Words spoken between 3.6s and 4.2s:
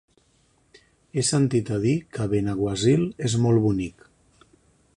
bonic.